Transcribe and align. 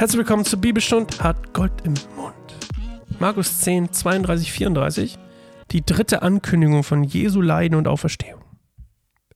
Herzlich 0.00 0.20
willkommen 0.20 0.46
zur 0.46 0.62
Bibelstund 0.62 1.22
hat 1.22 1.52
Gold 1.52 1.74
im 1.84 1.92
Mund. 2.16 2.34
Markus 3.18 3.60
10, 3.60 3.92
32, 3.92 4.50
34. 4.50 5.18
Die 5.72 5.84
dritte 5.84 6.22
Ankündigung 6.22 6.84
von 6.84 7.04
Jesu 7.04 7.42
Leiden 7.42 7.76
und 7.76 7.86
Auferstehung. 7.86 8.42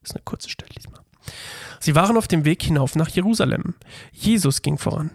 Das 0.01 0.09
ist 0.09 0.17
eine 0.17 0.25
kurze 0.25 0.49
Stelle, 0.49 0.71
lies 0.75 0.89
mal. 0.91 1.03
Sie 1.81 1.95
waren 1.95 2.17
auf 2.17 2.29
dem 2.29 2.47
Weg 2.47 2.63
hinauf 2.63 2.97
nach 2.97 3.11
Jerusalem. 3.11 3.75
Jesus 4.11 4.63
ging 4.63 4.79
voran. 4.79 5.11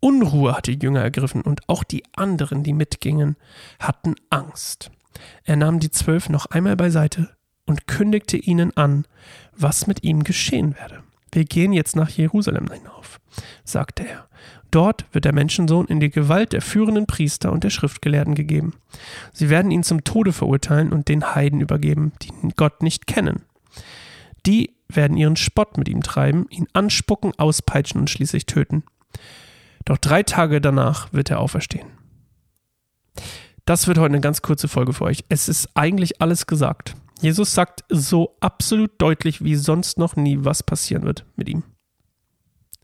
Unruhe 0.00 0.56
hatte 0.56 0.74
die 0.74 0.82
Jünger 0.82 1.02
ergriffen 1.02 1.42
und 1.42 1.68
auch 1.68 1.84
die 1.84 2.04
anderen, 2.16 2.62
die 2.62 2.72
mitgingen, 2.72 3.36
hatten 3.78 4.14
Angst. 4.30 4.90
Er 5.44 5.56
nahm 5.56 5.80
die 5.80 5.90
Zwölf 5.90 6.30
noch 6.30 6.46
einmal 6.46 6.76
beiseite 6.76 7.36
und 7.66 7.88
kündigte 7.88 8.38
ihnen 8.38 8.74
an, 8.74 9.04
was 9.54 9.86
mit 9.86 10.02
ihm 10.02 10.24
geschehen 10.24 10.76
werde. 10.76 11.02
Wir 11.32 11.44
gehen 11.44 11.72
jetzt 11.72 11.96
nach 11.96 12.08
Jerusalem 12.08 12.68
hinauf, 12.72 13.20
sagte 13.64 14.08
er. 14.08 14.28
Dort 14.70 15.06
wird 15.12 15.24
der 15.24 15.34
Menschensohn 15.34 15.86
in 15.86 16.00
die 16.00 16.10
Gewalt 16.10 16.52
der 16.52 16.60
führenden 16.60 17.06
Priester 17.06 17.52
und 17.52 17.64
der 17.64 17.70
Schriftgelehrten 17.70 18.34
gegeben. 18.34 18.74
Sie 19.32 19.48
werden 19.48 19.70
ihn 19.70 19.82
zum 19.82 20.04
Tode 20.04 20.32
verurteilen 20.32 20.92
und 20.92 21.08
den 21.08 21.34
Heiden 21.34 21.60
übergeben, 21.60 22.12
die 22.22 22.30
Gott 22.56 22.82
nicht 22.82 23.06
kennen. 23.06 23.44
Die 24.46 24.74
werden 24.88 25.16
ihren 25.16 25.36
Spott 25.36 25.76
mit 25.78 25.88
ihm 25.88 26.02
treiben, 26.02 26.46
ihn 26.50 26.66
anspucken, 26.72 27.32
auspeitschen 27.38 28.00
und 28.00 28.10
schließlich 28.10 28.46
töten. 28.46 28.84
Doch 29.84 29.98
drei 29.98 30.22
Tage 30.22 30.60
danach 30.60 31.12
wird 31.12 31.30
er 31.30 31.40
auferstehen. 31.40 31.88
Das 33.64 33.86
wird 33.86 33.98
heute 33.98 34.12
eine 34.12 34.20
ganz 34.20 34.42
kurze 34.42 34.68
Folge 34.68 34.92
für 34.92 35.04
euch. 35.04 35.24
Es 35.28 35.48
ist 35.48 35.68
eigentlich 35.74 36.22
alles 36.22 36.46
gesagt. 36.46 36.94
Jesus 37.20 37.54
sagt 37.54 37.84
so 37.88 38.36
absolut 38.40 38.92
deutlich 38.98 39.42
wie 39.42 39.56
sonst 39.56 39.98
noch 39.98 40.16
nie, 40.16 40.38
was 40.40 40.62
passieren 40.62 41.02
wird 41.02 41.24
mit 41.36 41.48
ihm 41.48 41.64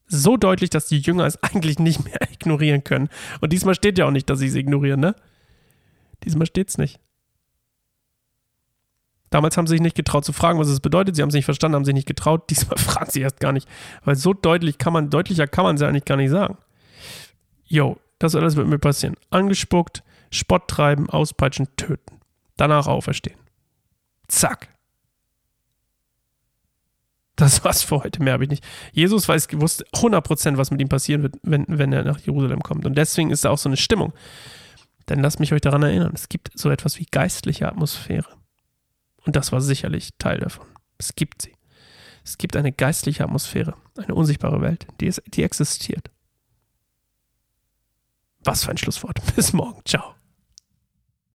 so 0.07 0.37
deutlich, 0.37 0.71
dass 0.71 0.87
die 0.87 0.99
Jünger 0.99 1.25
es 1.25 1.37
eigentlich 1.43 1.79
nicht 1.79 2.05
mehr 2.05 2.21
ignorieren 2.33 2.85
können. 2.85 3.09
Und 3.41 3.53
diesmal 3.53 3.75
steht 3.75 3.99
ja 3.99 4.07
auch 4.07 4.11
nicht, 4.11 4.29
dass 4.31 4.39
sie 4.39 4.49
es 4.49 4.55
ignorieren, 4.55 5.01
ne? 5.01 5.15
Diesmal 6.25 6.47
steht 6.47 6.71
es 6.71 6.79
nicht. 6.79 7.01
Damals 9.31 9.57
haben 9.57 9.67
sie 9.67 9.73
sich 9.73 9.81
nicht 9.81 9.97
getraut 9.97 10.25
zu 10.25 10.33
fragen, 10.33 10.61
was 10.61 10.69
es 10.69 10.79
bedeutet. 10.79 11.17
Sie 11.17 11.23
haben 11.23 11.29
es 11.29 11.35
nicht 11.35 11.45
verstanden, 11.45 11.75
haben 11.75 11.85
sich 11.85 11.95
nicht 11.95 12.07
getraut. 12.07 12.45
Diesmal 12.51 12.79
fragen 12.79 13.11
sie 13.11 13.21
erst 13.21 13.41
gar 13.41 13.53
nicht. 13.53 13.69
Weil 14.05 14.17
so 14.17 14.33
deutlich 14.33 14.79
kann 14.79 14.93
man, 14.93 15.11
deutlicher 15.11 15.47
kann 15.47 15.65
man 15.65 15.77
es 15.77 15.83
eigentlich 15.83 16.05
gar 16.05 16.17
nicht 16.17 16.31
sagen. 16.31 16.57
Jo, 17.67 17.99
das 18.19 18.37
alles 18.37 18.57
wird 18.57 18.69
mir 18.69 18.79
passieren. 18.79 19.17
Angespuckt, 19.31 20.05
Spott 20.31 20.69
treiben, 20.69 21.11
auspeitschen, 21.11 21.69
töten. 21.77 22.21
Danach 22.57 22.87
auferstehen. 22.87 23.39
Zack. 24.29 24.69
Das 27.37 27.65
war's 27.65 27.83
für 27.83 28.03
heute, 28.03 28.23
mehr 28.23 28.35
habe 28.35 28.45
ich 28.45 28.51
nicht. 28.51 28.65
Jesus 28.93 29.29
weiß, 29.29 29.49
wusste 29.55 29.85
100%, 29.93 30.57
was 30.57 30.71
mit 30.71 30.81
ihm 30.81 30.89
passieren 30.89 31.23
wird, 31.23 31.37
wenn, 31.43 31.65
wenn 31.69 31.93
er 31.93 32.05
nach 32.05 32.21
Jerusalem 32.21 32.61
kommt. 32.61 32.87
Und 32.87 32.97
deswegen 32.97 33.31
ist 33.31 33.45
da 33.45 33.51
auch 33.51 33.59
so 33.59 33.69
eine 33.69 33.77
Stimmung. 33.77 34.13
Dann 35.07 35.21
lasst 35.21 35.41
mich 35.41 35.53
euch 35.53 35.61
daran 35.61 35.83
erinnern, 35.83 36.13
es 36.15 36.29
gibt 36.29 36.51
so 36.55 36.71
etwas 36.71 36.99
wie 36.99 37.07
geistliche 37.07 37.67
Atmosphäre. 37.69 38.29
Und 39.25 39.37
das 39.37 39.53
war 39.53 39.61
sicherlich 39.61 40.11
Teil 40.19 40.39
davon. 40.39 40.67
Es 40.97 41.15
gibt 41.17 41.43
sie. 41.43 41.55
Es 42.25 42.39
gibt 42.39 42.57
eine 42.57 42.73
geistliche 42.73 43.25
Atmosphäre, 43.25 43.75
eine 43.99 44.15
unsichtbare 44.15 44.63
Welt, 44.63 44.87
die, 45.01 45.07
ist, 45.07 45.23
die 45.27 45.43
existiert. 45.43 46.11
Was 48.45 48.65
für 48.65 48.71
ein 48.71 48.79
Schlusswort. 48.79 49.21
Bis 49.37 49.53
morgen. 49.53 49.81
Ciao. 49.85 50.15